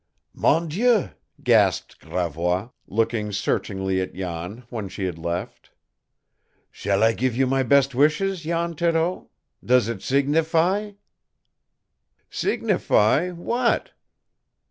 [0.33, 1.11] "Mon Dieu!"
[1.43, 5.69] gasped Gravois, looking searchingly at Jan, when she had left.
[6.71, 9.29] "Shall I give you my best wishes, Jan Thoreau?
[9.63, 10.93] Does it signify?"
[12.31, 13.91] "Signify what?"